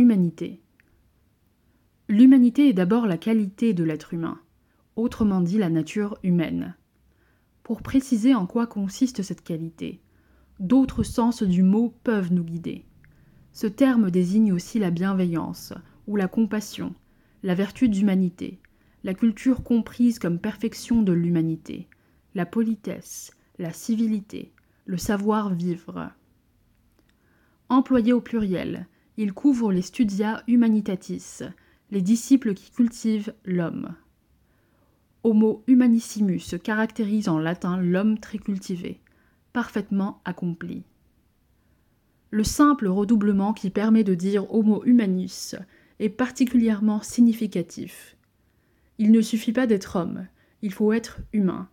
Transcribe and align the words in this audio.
Humanité. 0.00 0.62
L'humanité 2.08 2.70
est 2.70 2.72
d'abord 2.72 3.06
la 3.06 3.18
qualité 3.18 3.74
de 3.74 3.84
l'être 3.84 4.14
humain, 4.14 4.40
autrement 4.96 5.42
dit 5.42 5.58
la 5.58 5.68
nature 5.68 6.16
humaine. 6.22 6.74
Pour 7.64 7.82
préciser 7.82 8.34
en 8.34 8.46
quoi 8.46 8.66
consiste 8.66 9.20
cette 9.20 9.44
qualité, 9.44 10.00
d'autres 10.58 11.02
sens 11.02 11.42
du 11.42 11.62
mot 11.62 11.92
peuvent 12.02 12.32
nous 12.32 12.44
guider. 12.44 12.86
Ce 13.52 13.66
terme 13.66 14.10
désigne 14.10 14.54
aussi 14.54 14.78
la 14.78 14.90
bienveillance 14.90 15.74
ou 16.06 16.16
la 16.16 16.28
compassion, 16.28 16.94
la 17.42 17.54
vertu 17.54 17.90
d'humanité, 17.90 18.58
la 19.04 19.12
culture 19.12 19.62
comprise 19.62 20.18
comme 20.18 20.38
perfection 20.38 21.02
de 21.02 21.12
l'humanité, 21.12 21.88
la 22.34 22.46
politesse, 22.46 23.32
la 23.58 23.74
civilité, 23.74 24.50
le 24.86 24.96
savoir-vivre. 24.96 26.10
Employé 27.68 28.14
au 28.14 28.22
pluriel, 28.22 28.86
il 29.20 29.34
couvre 29.34 29.70
les 29.70 29.82
studia 29.82 30.42
humanitatis, 30.48 31.42
les 31.90 32.00
disciples 32.00 32.54
qui 32.54 32.70
cultivent 32.70 33.34
l'homme. 33.44 33.94
Homo 35.24 35.62
humanissimus 35.66 36.38
se 36.38 36.56
caractérise 36.56 37.28
en 37.28 37.38
latin 37.38 37.76
l'homme 37.76 38.18
très 38.18 38.38
cultivé, 38.38 38.98
parfaitement 39.52 40.22
accompli. 40.24 40.84
Le 42.30 42.44
simple 42.44 42.86
redoublement 42.86 43.52
qui 43.52 43.68
permet 43.68 44.04
de 44.04 44.14
dire 44.14 44.50
Homo 44.54 44.82
humanus 44.86 45.54
est 45.98 46.08
particulièrement 46.08 47.02
significatif. 47.02 48.16
Il 48.96 49.12
ne 49.12 49.20
suffit 49.20 49.52
pas 49.52 49.66
d'être 49.66 49.96
homme, 49.96 50.28
il 50.62 50.72
faut 50.72 50.94
être 50.94 51.20
humain. 51.34 51.68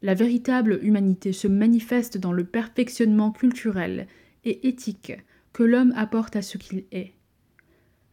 La 0.00 0.14
véritable 0.14 0.78
humanité 0.80 1.32
se 1.32 1.48
manifeste 1.48 2.18
dans 2.18 2.32
le 2.32 2.44
perfectionnement 2.44 3.32
culturel 3.32 4.06
et 4.44 4.68
éthique 4.68 5.12
que 5.56 5.62
l'homme 5.62 5.94
apporte 5.96 6.36
à 6.36 6.42
ce 6.42 6.58
qu'il 6.58 6.84
est. 6.92 7.14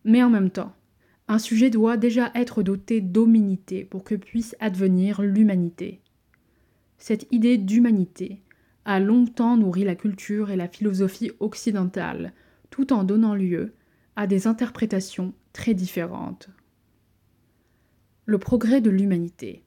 Mais 0.05 0.23
en 0.23 0.29
même 0.29 0.49
temps, 0.49 0.73
un 1.27 1.39
sujet 1.39 1.69
doit 1.69 1.97
déjà 1.97 2.31
être 2.35 2.63
doté 2.63 3.01
d'hominité 3.01 3.83
pour 3.83 4.05
que 4.05 4.15
puisse 4.15 4.55
advenir 4.61 5.21
l'humanité. 5.21 5.99
Cette 6.97 7.27
idée 7.31 7.57
d'humanité 7.57 8.39
a 8.85 9.01
longtemps 9.01 9.57
nourri 9.57 9.83
la 9.83 9.95
culture 9.95 10.51
et 10.51 10.55
la 10.55 10.69
philosophie 10.69 11.31
occidentale, 11.41 12.31
tout 12.69 12.93
en 12.93 13.03
donnant 13.03 13.35
lieu 13.35 13.73
à 14.15 14.25
des 14.25 14.47
interprétations 14.47 15.33
très 15.51 15.73
différentes. 15.73 16.47
Le 18.25 18.37
progrès 18.37 18.79
de 18.79 18.89
l'humanité. 18.89 19.65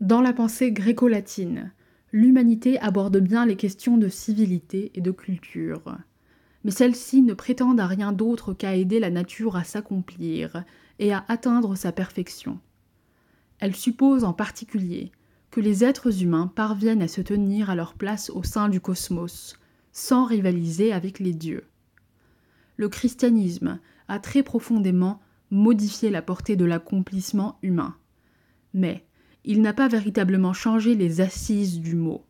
Dans 0.00 0.20
la 0.20 0.32
pensée 0.32 0.72
gréco-latine, 0.72 1.72
l'humanité 2.12 2.78
aborde 2.80 3.18
bien 3.18 3.46
les 3.46 3.56
questions 3.56 3.96
de 3.96 4.08
civilité 4.08 4.90
et 4.94 5.00
de 5.00 5.10
culture 5.10 5.98
mais 6.64 6.70
celles-ci 6.70 7.22
ne 7.22 7.34
prétendent 7.34 7.80
à 7.80 7.86
rien 7.86 8.12
d'autre 8.12 8.52
qu'à 8.52 8.76
aider 8.76 9.00
la 9.00 9.10
nature 9.10 9.56
à 9.56 9.64
s'accomplir 9.64 10.64
et 10.98 11.12
à 11.12 11.24
atteindre 11.28 11.74
sa 11.74 11.92
perfection. 11.92 12.58
Elles 13.58 13.76
supposent 13.76 14.24
en 14.24 14.32
particulier 14.32 15.12
que 15.50 15.60
les 15.60 15.84
êtres 15.84 16.22
humains 16.22 16.46
parviennent 16.54 17.02
à 17.02 17.08
se 17.08 17.20
tenir 17.20 17.70
à 17.70 17.74
leur 17.74 17.94
place 17.94 18.30
au 18.30 18.42
sein 18.42 18.68
du 18.68 18.80
cosmos, 18.80 19.58
sans 19.92 20.24
rivaliser 20.24 20.92
avec 20.92 21.18
les 21.18 21.32
dieux. 21.32 21.64
Le 22.76 22.88
christianisme 22.88 23.80
a 24.08 24.18
très 24.18 24.42
profondément 24.42 25.20
modifié 25.50 26.10
la 26.10 26.22
portée 26.22 26.56
de 26.56 26.64
l'accomplissement 26.64 27.58
humain, 27.62 27.96
mais 28.72 29.04
il 29.44 29.62
n'a 29.62 29.72
pas 29.72 29.88
véritablement 29.88 30.52
changé 30.52 30.94
les 30.94 31.20
assises 31.20 31.80
du 31.80 31.96
mot. 31.96 32.24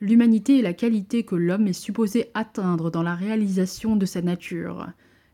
L'humanité 0.00 0.58
est 0.58 0.62
la 0.62 0.74
qualité 0.74 1.24
que 1.24 1.34
l'homme 1.34 1.66
est 1.66 1.72
supposé 1.72 2.30
atteindre 2.34 2.90
dans 2.90 3.02
la 3.02 3.14
réalisation 3.14 3.96
de 3.96 4.06
sa 4.06 4.22
nature, 4.22 4.88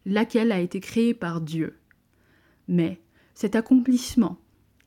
laquelle 0.06 0.52
a 0.52 0.60
été 0.60 0.80
créée 0.80 1.14
par 1.14 1.40
Dieu. 1.40 1.76
Mais 2.68 3.00
cet 3.34 3.56
accomplissement, 3.56 4.38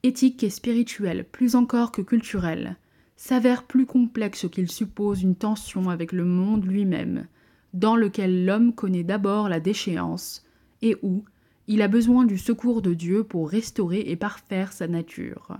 éthique 0.03 0.43
et 0.43 0.49
spirituel 0.49 1.25
plus 1.25 1.55
encore 1.55 1.91
que 1.91 2.01
culturel, 2.01 2.77
s'avère 3.17 3.63
plus 3.63 3.85
complexe 3.85 4.47
qu'il 4.49 4.71
suppose 4.71 5.21
une 5.21 5.35
tension 5.35 5.89
avec 5.89 6.11
le 6.11 6.25
monde 6.25 6.65
lui-même, 6.65 7.27
dans 7.73 7.95
lequel 7.95 8.45
l'homme 8.45 8.73
connaît 8.73 9.03
d'abord 9.03 9.49
la 9.49 9.59
déchéance, 9.59 10.45
et 10.81 10.95
où 11.01 11.23
il 11.67 11.81
a 11.81 11.87
besoin 11.87 12.25
du 12.25 12.37
secours 12.37 12.81
de 12.81 12.93
Dieu 12.93 13.23
pour 13.23 13.49
restaurer 13.49 13.99
et 13.99 14.15
parfaire 14.15 14.71
sa 14.71 14.87
nature. 14.87 15.57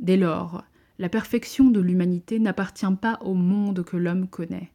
Dès 0.00 0.16
lors, 0.16 0.64
la 0.98 1.10
perfection 1.10 1.70
de 1.70 1.78
l'humanité 1.78 2.38
n'appartient 2.38 2.86
pas 3.00 3.18
au 3.22 3.34
monde 3.34 3.84
que 3.84 3.98
l'homme 3.98 4.28
connaît. 4.28 4.72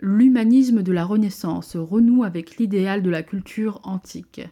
L'humanisme 0.00 0.82
de 0.82 0.92
la 0.92 1.04
Renaissance 1.04 1.76
renoue 1.76 2.24
avec 2.24 2.56
l'idéal 2.56 3.02
de 3.02 3.10
la 3.10 3.22
culture 3.22 3.80
antique, 3.84 4.42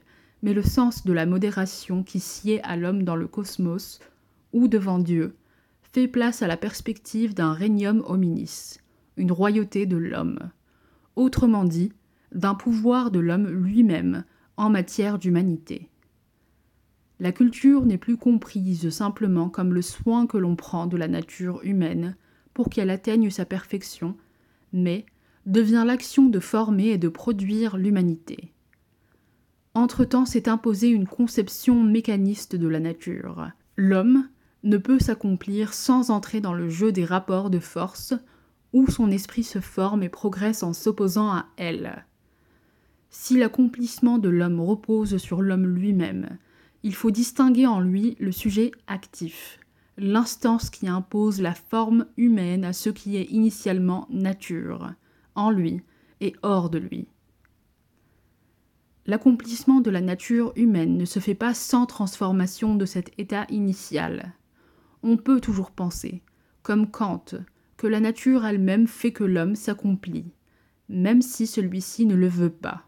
mais 0.43 0.55
le 0.55 0.63
sens 0.63 1.05
de 1.05 1.13
la 1.13 1.27
modération 1.27 2.05
qui 2.05 2.21
sied 2.21 2.63
à 2.63 2.77
l'homme 2.77 3.03
dans 3.03 3.17
le 3.17 3.27
cosmos 3.27 3.99
ou 4.53 4.69
devant 4.69 5.01
Dieu 5.01 5.37
fait 5.83 6.07
place 6.09 6.43
à 6.43 6.47
la 6.47 6.57
perspective 6.57 7.35
d'un 7.35 7.55
regnum 7.55 8.05
hominis, 8.07 8.79
une 9.17 9.33
royauté 9.33 9.85
de 9.85 9.97
l'homme, 9.97 10.39
autrement 11.17 11.65
dit, 11.65 11.93
d'un 12.33 12.55
pouvoir 12.55 13.11
de 13.11 13.19
l'homme 13.19 13.49
lui-même 13.49 14.25
en 14.57 14.71
matière 14.71 15.19
d'humanité. 15.19 15.91
La 17.21 17.33
culture 17.33 17.85
n'est 17.85 17.99
plus 17.99 18.17
comprise 18.17 18.91
simplement 18.91 19.49
comme 19.49 19.75
le 19.75 19.83
soin 19.83 20.27
que 20.27 20.39
l'on 20.39 20.57
prend 20.57 20.87
de 20.87 20.97
la 20.97 21.09
nature 21.09 21.61
humaine 21.63 22.17
pour 22.55 22.69
qu'elle 22.69 22.91
atteigne 22.91 23.31
sa 23.31 23.45
perfection, 23.45 24.17
mais 24.73 25.07
devient 25.47 25.85
l'action 25.87 26.27
de 26.27 26.41
former 26.41 26.89
et 26.89 26.99
de 26.99 27.09
produire 27.09 27.77
l'humanité. 27.77 28.53
Entre-temps 29.75 30.27
s'est 30.27 30.49
imposée 30.49 30.89
une 30.89 31.07
conception 31.07 31.83
mécaniste 31.83 32.57
de 32.57 32.69
la 32.69 32.81
nature. 32.81 33.49
L'homme 33.77 34.29
ne 34.65 34.77
peut 34.77 34.99
s'accomplir 34.99 35.73
sans 35.73 36.11
entrer 36.11 36.41
dans 36.41 36.53
le 36.53 36.69
jeu 36.69 36.93
des 36.93 37.05
rapports 37.05 37.51
de 37.51 37.59
force 37.59 38.15
où 38.73 38.87
son 38.91 39.11
esprit 39.11 39.45
se 39.45 39.61
forme 39.61 40.03
et 40.03 40.09
progresse 40.09 40.63
en 40.63 40.73
s'opposant 40.73 41.31
à 41.31 41.47
elle. 41.57 42.05
Si 43.11 43.39
l'accomplissement 43.39 44.19
de 44.19 44.29
l'homme 44.29 44.61
repose 44.61 45.17
sur 45.19 45.43
l'homme 45.43 45.67
lui-même, 45.67 46.39
il 46.83 46.95
faut 46.95 47.11
distinguer 47.11 47.67
en 47.67 47.81
lui 47.81 48.17
le 48.19 48.33
sujet 48.33 48.73
actif, 48.87 49.59
l'instance 49.97 50.71
qui 50.71 50.89
impose 50.89 51.41
la 51.41 51.55
forme 51.55 52.07
humaine 52.17 52.65
à 52.65 52.73
ce 52.73 52.91
qui 52.91 53.17
est 53.17 53.25
initialement 53.25 54.07
nature, 54.11 54.93
en 55.35 55.51
lui 55.51 55.83
et 56.21 56.35
hors 56.43 56.71
de 56.71 56.79
lui. 56.79 57.09
L'accomplissement 59.07 59.81
de 59.81 59.91
la 59.91 60.01
nature 60.01 60.53
humaine 60.55 60.97
ne 60.97 61.05
se 61.05 61.19
fait 61.19 61.35
pas 61.35 61.55
sans 61.55 61.87
transformation 61.87 62.77
de 62.77 62.87
cet 62.87 63.11
état 63.19 63.47
initial. 63.49 64.35
On 65.03 65.17
peut 65.17 65.41
toujours 65.41 65.73
penser, 65.73 66.23
comme 66.63 66.89
Kant, 66.89 67.25
que 67.77 67.89
la 67.89 67.99
nature 67.99 68.45
elle-même 68.47 68.87
fait 68.87 69.11
que 69.11 69.25
l'homme 69.25 69.57
s'accomplit, 69.57 70.31
même 70.89 71.21
si 71.21 71.49
celui-ci 71.49 72.07
ne 72.07 72.15
le 72.15 72.29
veut 72.29 72.51
pas. 72.51 72.87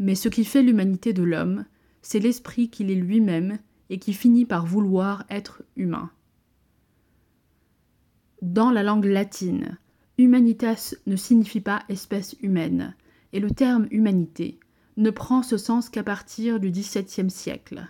Mais 0.00 0.16
ce 0.16 0.28
qui 0.28 0.44
fait 0.44 0.62
l'humanité 0.62 1.12
de 1.12 1.22
l'homme, 1.22 1.64
c'est 2.04 2.20
l'esprit 2.20 2.68
qu'il 2.68 2.90
est 2.90 2.96
lui-même 2.96 3.58
et 3.88 3.98
qui 3.98 4.12
finit 4.12 4.44
par 4.44 4.66
vouloir 4.66 5.24
être 5.30 5.62
humain. 5.74 6.10
Dans 8.42 8.70
la 8.70 8.82
langue 8.82 9.06
latine, 9.06 9.78
humanitas 10.18 10.94
ne 11.06 11.16
signifie 11.16 11.62
pas 11.62 11.82
espèce 11.88 12.36
humaine, 12.42 12.94
et 13.32 13.40
le 13.40 13.50
terme 13.50 13.88
humanité 13.90 14.60
ne 14.98 15.08
prend 15.08 15.42
ce 15.42 15.56
sens 15.56 15.88
qu'à 15.88 16.04
partir 16.04 16.60
du 16.60 16.70
XVIIe 16.70 17.30
siècle. 17.30 17.88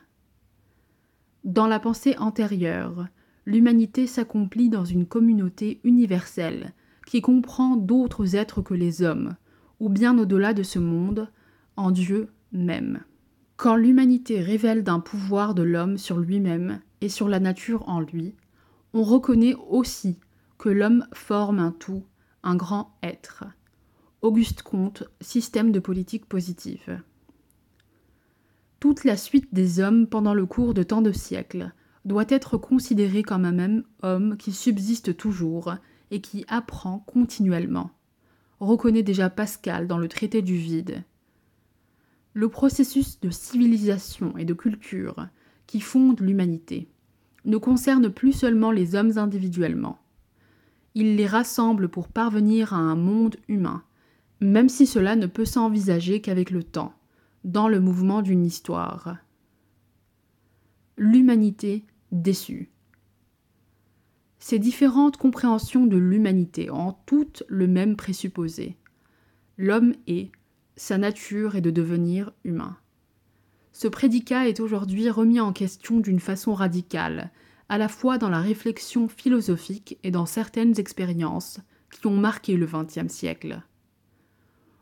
Dans 1.42 1.66
la 1.66 1.80
pensée 1.80 2.16
antérieure, 2.18 3.08
l'humanité 3.46 4.06
s'accomplit 4.06 4.68
dans 4.68 4.84
une 4.84 5.06
communauté 5.06 5.80
universelle 5.82 6.72
qui 7.04 7.20
comprend 7.20 7.76
d'autres 7.76 8.36
êtres 8.36 8.62
que 8.62 8.74
les 8.74 9.02
hommes, 9.02 9.34
ou 9.80 9.88
bien 9.88 10.16
au-delà 10.18 10.54
de 10.54 10.62
ce 10.62 10.78
monde, 10.78 11.28
en 11.76 11.90
Dieu 11.90 12.28
même. 12.52 13.02
Quand 13.56 13.76
l'humanité 13.76 14.40
révèle 14.40 14.82
d'un 14.82 15.00
pouvoir 15.00 15.54
de 15.54 15.62
l'homme 15.62 15.96
sur 15.96 16.18
lui-même 16.18 16.80
et 17.00 17.08
sur 17.08 17.28
la 17.28 17.38
nature 17.38 17.88
en 17.88 18.00
lui, 18.00 18.34
on 18.92 19.04
reconnaît 19.04 19.54
aussi 19.68 20.18
que 20.58 20.68
l'homme 20.68 21.06
forme 21.12 21.60
un 21.60 21.70
tout, 21.70 22.04
un 22.42 22.56
grand 22.56 22.96
être. 23.02 23.44
Auguste 24.22 24.62
Comte, 24.62 25.04
Système 25.20 25.70
de 25.70 25.78
politique 25.78 26.26
positive. 26.26 27.00
Toute 28.80 29.04
la 29.04 29.16
suite 29.16 29.54
des 29.54 29.80
hommes 29.80 30.08
pendant 30.08 30.34
le 30.34 30.46
cours 30.46 30.74
de 30.74 30.82
tant 30.82 31.00
de 31.00 31.12
siècles 31.12 31.72
doit 32.04 32.26
être 32.28 32.58
considérée 32.58 33.22
comme 33.22 33.44
un 33.44 33.52
même 33.52 33.84
homme 34.02 34.36
qui 34.36 34.52
subsiste 34.52 35.16
toujours 35.16 35.74
et 36.10 36.20
qui 36.20 36.44
apprend 36.48 36.98
continuellement. 36.98 37.90
Reconnaît 38.60 39.02
déjà 39.02 39.30
Pascal 39.30 39.86
dans 39.86 39.98
le 39.98 40.08
traité 40.08 40.42
du 40.42 40.56
vide 40.56 41.04
le 42.34 42.48
processus 42.48 43.18
de 43.20 43.30
civilisation 43.30 44.36
et 44.36 44.44
de 44.44 44.54
culture 44.54 45.28
qui 45.66 45.80
fonde 45.80 46.20
l'humanité 46.20 46.88
ne 47.44 47.56
concerne 47.56 48.10
plus 48.10 48.32
seulement 48.32 48.70
les 48.70 48.94
hommes 48.94 49.18
individuellement. 49.18 49.98
Il 50.94 51.16
les 51.16 51.26
rassemble 51.26 51.88
pour 51.88 52.08
parvenir 52.08 52.74
à 52.74 52.78
un 52.78 52.96
monde 52.96 53.36
humain 53.48 53.82
même 54.44 54.68
si 54.68 54.86
cela 54.86 55.16
ne 55.16 55.26
peut 55.26 55.44
s'envisager 55.44 56.20
qu'avec 56.20 56.50
le 56.50 56.62
temps, 56.62 56.92
dans 57.44 57.68
le 57.68 57.80
mouvement 57.80 58.22
d'une 58.22 58.44
histoire. 58.44 59.16
L'humanité 60.96 61.84
déçue. 62.12 62.70
Ces 64.38 64.58
différentes 64.58 65.16
compréhensions 65.16 65.86
de 65.86 65.96
l'humanité 65.96 66.70
ont 66.70 66.94
toutes 67.06 67.42
le 67.48 67.66
même 67.66 67.96
présupposé. 67.96 68.76
L'homme 69.56 69.94
est, 70.06 70.30
sa 70.76 70.98
nature 70.98 71.56
est 71.56 71.60
de 71.60 71.70
devenir 71.70 72.32
humain. 72.44 72.76
Ce 73.72 73.88
prédicat 73.88 74.48
est 74.48 74.60
aujourd'hui 74.60 75.08
remis 75.10 75.40
en 75.40 75.52
question 75.52 76.00
d'une 76.00 76.20
façon 76.20 76.54
radicale, 76.54 77.30
à 77.68 77.78
la 77.78 77.88
fois 77.88 78.18
dans 78.18 78.28
la 78.28 78.40
réflexion 78.40 79.08
philosophique 79.08 79.98
et 80.02 80.10
dans 80.10 80.26
certaines 80.26 80.78
expériences 80.78 81.60
qui 81.90 82.06
ont 82.06 82.16
marqué 82.16 82.56
le 82.56 82.66
XXe 82.66 83.12
siècle. 83.12 83.62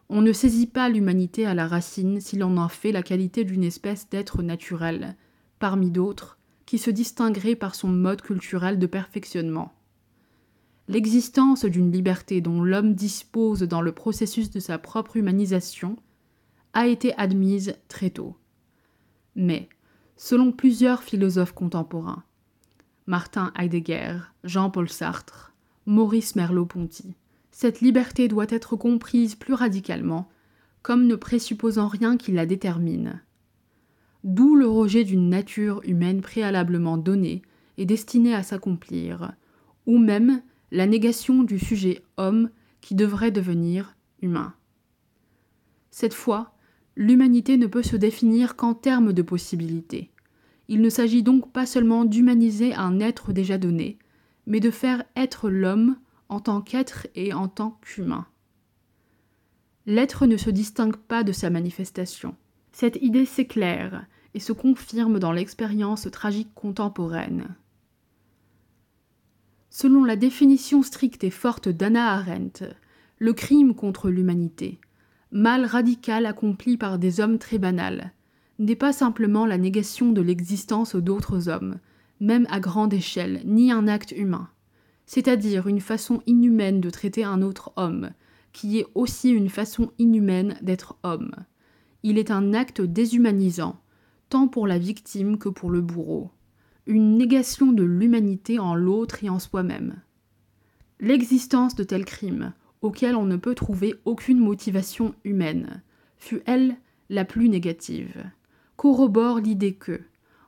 On 0.09 0.21
ne 0.21 0.33
saisit 0.33 0.67
pas 0.67 0.89
l'humanité 0.89 1.47
à 1.47 1.55
la 1.55 1.67
racine 1.67 2.21
si 2.21 2.37
l'on 2.37 2.59
en 2.59 2.69
fait 2.69 2.93
la 2.93 3.03
qualité 3.03 3.45
d'une 3.45 3.65
espèce 3.65 4.09
d'être 4.11 4.43
naturel, 4.43 5.17
parmi 5.59 5.91
d'autres, 5.91 6.39
qui 6.67 6.79
se 6.79 6.91
distinguerait 6.91 7.55
par 7.55 7.75
son 7.75 7.89
mode 7.89 8.21
culturel 8.21 8.79
de 8.79 8.87
perfectionnement. 8.87 9.73
L'existence 10.89 11.65
d'une 11.65 11.93
liberté 11.93 12.41
dont 12.41 12.63
l'homme 12.63 12.95
dispose 12.95 13.63
dans 13.63 13.81
le 13.81 13.93
processus 13.93 14.51
de 14.51 14.61
sa 14.61 14.79
propre 14.79 15.17
humanisation 15.17 15.97
a 16.73 16.87
été 16.87 17.15
admise 17.19 17.77
très 17.89 18.11
tôt. 18.11 18.37
Mais, 19.37 19.69
selon 20.17 20.53
plusieurs 20.53 21.03
philosophes 21.03 21.53
contemporains, 21.53 22.25
Martin 23.07 23.53
Heidegger, 23.59 24.19
Jean-Paul 24.45 24.89
Sartre, 24.89 25.53
Maurice 25.87 26.37
Merleau-Ponty, 26.37 27.15
cette 27.51 27.81
liberté 27.81 28.29
doit 28.29 28.47
être 28.49 28.77
comprise 28.77 29.35
plus 29.35 29.55
radicalement, 29.55 30.29
comme 30.83 31.07
ne 31.07 31.15
présupposant 31.15 31.89
rien 31.89 32.17
qui 32.17 32.33
la 32.33 32.47
détermine. 32.47 33.21
D'où 34.25 34.57
le 34.57 34.69
rejet 34.69 35.05
d'une 35.05 35.29
nature 35.29 35.81
humaine 35.85 36.23
préalablement 36.23 36.97
donnée 36.97 37.43
et 37.77 37.85
destinée 37.85 38.35
à 38.35 38.43
s'accomplir, 38.43 39.33
ou 39.87 39.99
même 39.99 40.43
la 40.73 40.87
négation 40.87 41.43
du 41.43 41.59
sujet 41.59 42.03
homme 42.17 42.49
qui 42.81 42.95
devrait 42.95 43.31
devenir 43.31 43.95
humain. 44.23 44.55
Cette 45.91 46.15
fois, 46.15 46.57
l'humanité 46.97 47.59
ne 47.59 47.67
peut 47.67 47.83
se 47.83 47.95
définir 47.95 48.57
qu'en 48.57 48.73
termes 48.73 49.13
de 49.13 49.21
possibilités. 49.21 50.11
Il 50.69 50.81
ne 50.81 50.89
s'agit 50.89 51.23
donc 51.23 51.53
pas 51.53 51.67
seulement 51.67 52.07
d'humaniser 52.07 52.73
un 52.73 53.01
être 53.01 53.35
déjà 53.35 53.59
donné, 53.59 53.99
mais 54.47 54.61
de 54.61 54.71
faire 54.71 55.05
être 55.15 55.51
l'homme 55.51 55.97
en 56.31 56.41
tant 56.41 56.63
qu'être 56.63 57.07
et 57.15 57.35
en 57.35 57.49
tant 57.49 57.79
qu'humain. 57.83 58.27
L'être 59.85 60.27
ne 60.27 60.39
se 60.39 60.49
distingue 60.49 60.97
pas 60.97 61.23
de 61.23 61.33
sa 61.33 61.51
manifestation. 61.51 62.35
Cette 62.73 62.97
idée 63.03 63.27
s'éclaire 63.27 64.07
et 64.33 64.41
se 64.41 64.55
confirme 64.55 65.19
dans 65.19 65.33
l'expérience 65.33 66.09
tragique 66.11 66.55
contemporaine. 66.55 67.55
Selon 69.75 70.05
la 70.05 70.17
définition 70.17 70.83
stricte 70.83 71.25
et 71.25 71.31
forte 71.31 71.71
d'Anna 71.71 72.13
Arendt, 72.13 72.67
le 73.19 73.33
crime 73.33 73.75
contre 73.75 74.11
l'humanité, 74.11 74.79
mal 75.31 75.65
radical 75.65 76.27
accompli 76.27 76.77
par 76.77 76.99
des 76.99 77.21
hommes 77.21 77.39
très 77.39 77.57
banals, 77.57 78.13
n'est 78.59 78.77
pas 78.77 78.93
simplement 78.93 79.47
la 79.47 79.57
négation 79.57 80.13
de 80.13 80.21
l'existence 80.21 80.95
d'autres 80.95 81.49
hommes, 81.49 81.79
même 82.21 82.47
à 82.51 82.61
grande 82.61 82.93
échelle, 82.93 83.41
ni 83.47 83.73
un 83.73 83.89
acte 83.89 84.13
humain, 84.15 84.51
c'est-à-dire 85.07 85.67
une 85.67 85.81
façon 85.81 86.23
inhumaine 86.27 86.83
de 86.83 86.91
traiter 86.91 87.25
un 87.25 87.41
autre 87.41 87.73
homme, 87.77 88.11
qui 88.53 88.79
est 88.79 88.87
aussi 88.95 89.31
une 89.31 89.49
façon 89.49 89.91
inhumaine 89.99 90.55
d'être 90.61 90.97
homme. 91.03 91.35
Il 92.03 92.19
est 92.19 92.31
un 92.31 92.53
acte 92.53 92.83
déshumanisant, 92.83 93.81
tant 94.29 94.49
pour 94.49 94.67
la 94.67 94.79
victime 94.79 95.39
que 95.39 95.49
pour 95.49 95.71
le 95.71 95.81
bourreau, 95.81 96.31
une 96.87 97.17
négation 97.17 97.73
de 97.73 97.85
l'humanité 97.85 98.59
en 98.59 98.75
l'autre 98.75 99.23
et 99.23 99.29
en 99.29 99.39
soi-même. 99.39 100.01
L'existence 101.01 101.75
de 101.75 101.85
tels 101.85 102.05
crimes, 102.05 102.53
auxquels 102.81 103.17
on 103.17 103.25
ne 103.25 103.37
peut 103.37 103.55
trouver 103.55 103.95
aucune 104.05 104.41
motivation 104.41 105.15
humaine, 105.25 105.83
fut, 106.17 106.43
elle, 106.47 106.77
la 107.09 107.25
plus 107.25 107.49
négative 107.49 108.25
corrobore 108.77 109.39
l'idée 109.39 109.75
que, 109.75 110.01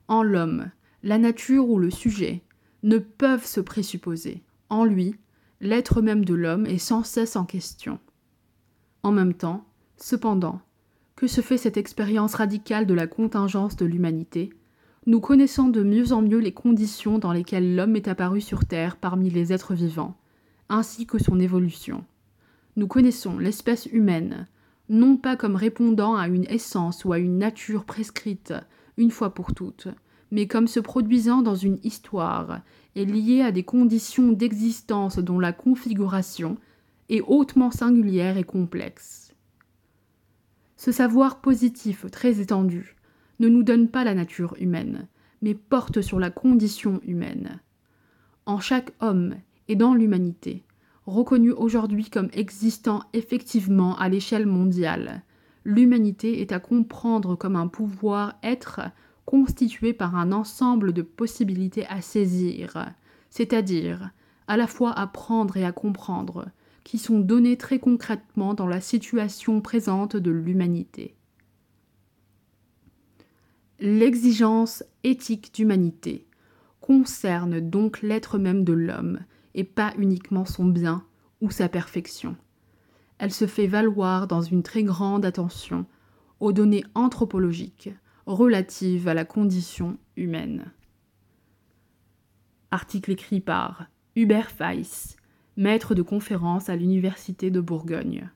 en 0.08 0.25
l'homme, 0.25 0.70
la 1.04 1.19
nature 1.19 1.69
ou 1.69 1.78
le 1.78 1.90
sujet 1.90 2.42
ne 2.82 2.98
peuvent 2.98 3.44
se 3.44 3.60
présupposer. 3.60 4.42
En 4.70 4.84
lui, 4.84 5.14
l'être 5.60 6.02
même 6.02 6.25
de 6.25 6.34
l'homme 6.34 6.66
est 6.66 6.78
sans 6.78 7.04
cesse 7.04 7.36
en 7.36 7.44
question. 7.44 8.00
En 9.04 9.12
même 9.12 9.34
temps, 9.34 9.64
cependant, 9.98 10.60
que 11.14 11.28
se 11.28 11.42
fait 11.42 11.58
cette 11.58 11.76
expérience 11.76 12.34
radicale 12.34 12.86
de 12.86 12.94
la 12.94 13.06
contingence 13.06 13.76
de 13.76 13.86
l'humanité, 13.86 14.50
nous 15.06 15.21
connaissons 15.21 15.69
de 15.69 15.83
mieux 15.83 16.12
en 16.12 16.23
mieux 16.23 16.39
les 16.39 16.53
conditions 16.53 17.19
dans 17.19 17.33
lesquelles 17.33 17.77
l'homme 17.77 17.97
est 17.97 18.09
apparu 18.09 18.41
sur 18.41 18.65
Terre 18.65 18.97
parmi 18.97 19.29
les 19.29 19.53
êtres 19.53 19.75
vivants, 19.75 20.17
ainsi 20.71 21.06
que 21.06 21.19
son 21.19 21.39
évolution. 21.39 22.05
Nous 22.77 22.87
connaissons 22.87 23.39
l'espèce 23.39 23.85
humaine, 23.87 24.49
non 24.89 25.19
pas 25.19 25.37
comme 25.37 25.56
répondant 25.56 26.17
à 26.17 26.27
une 26.29 26.45
essence 26.45 27.05
ou 27.05 27.12
à 27.12 27.19
une 27.19 27.37
nature 27.37 27.85
prescrite, 27.85 28.55
une 28.97 29.11
fois 29.11 29.35
pour 29.35 29.53
toutes, 29.53 29.89
mais 30.31 30.47
comme 30.47 30.69
se 30.69 30.81
produisant 30.81 31.43
dans 31.43 31.55
une 31.55 31.79
histoire 31.83 32.61
et 32.95 33.05
liée 33.05 33.43
à 33.43 33.53
des 33.53 33.62
conditions 33.62 34.33
d'existence 34.33 35.19
dont 35.19 35.39
la 35.39 35.53
configuration 35.53 36.56
est 37.11 37.21
hautement 37.21 37.71
singulière 37.71 38.39
et 38.39 38.45
complexe. 38.45 39.35
Ce 40.79 40.93
savoir 40.93 41.43
positif 41.43 42.06
très 42.11 42.41
étendu 42.41 42.97
ne 43.40 43.48
nous 43.48 43.62
donne 43.62 43.88
pas 43.88 44.04
la 44.04 44.14
nature 44.14 44.54
humaine, 44.58 45.08
mais 45.42 45.54
porte 45.54 46.00
sur 46.00 46.19
la 46.19 46.31
condition 46.31 47.00
humaine. 47.04 47.60
En 48.46 48.60
chaque 48.60 48.92
homme 49.00 49.34
et 49.69 49.76
dans 49.76 49.94
l'humanité, 49.94 50.64
reconnu 51.06 51.50
aujourd'hui 51.50 52.10
comme 52.10 52.31
existant 52.32 53.02
effectivement 53.12 53.96
à 53.98 54.08
l'échelle 54.08 54.46
mondiale. 54.46 55.22
L'humanité 55.64 56.40
est 56.40 56.52
à 56.52 56.60
comprendre 56.60 57.36
comme 57.36 57.56
un 57.56 57.69
pouvoir 57.69 58.34
être 58.42 58.81
constitué 59.25 59.92
par 59.92 60.16
un 60.16 60.32
ensemble 60.32 60.92
de 60.92 61.02
possibilités 61.02 61.86
à 61.86 62.00
saisir, 62.02 62.92
c'est-à-dire 63.31 64.10
à 64.46 64.56
la 64.56 64.66
fois 64.66 64.92
à 64.92 65.06
prendre 65.06 65.56
et 65.56 65.64
à 65.64 65.72
comprendre, 65.72 66.48
qui 66.84 66.98
sont 66.98 67.19
données 67.19 67.56
très 67.56 67.78
concrètement 67.78 68.53
dans 68.53 68.67
la 68.67 68.82
situation 68.82 69.62
présente 69.62 70.17
de 70.17 70.31
l'humanité. 70.31 71.17
L'exigence 73.81 74.84
éthique 75.02 75.52
d'humanité 75.54 76.26
concerne 76.81 77.60
donc 77.60 78.02
l'être 78.02 78.38
même 78.38 78.62
de 78.62 78.72
l'homme 78.72 79.20
et 79.54 79.64
pas 79.64 79.93
uniquement 79.98 80.44
son 80.44 80.66
bien 80.66 81.04
ou 81.40 81.50
sa 81.50 81.69
perfection. 81.69 82.36
Elle 83.19 83.32
se 83.32 83.46
fait 83.46 83.66
valoir 83.66 84.26
dans 84.26 84.43
une 84.43 84.62
très 84.62 84.82
grande 84.82 85.24
attention 85.24 85.86
aux 86.40 86.52
données 86.52 86.84
anthropologiques 86.94 87.90
relatives 88.26 89.08
à 89.08 89.14
la 89.14 89.24
condition 89.24 89.98
humaine. 90.16 90.72
Article 92.70 93.12
écrit 93.12 93.40
par 93.40 93.86
Hubert 94.16 94.50
Feiss, 94.50 95.16
maître 95.56 95.94
de 95.94 96.02
conférence 96.02 96.69
à 96.69 96.76
l'Université 96.76 97.50
de 97.50 97.60
Bourgogne. 97.60 98.31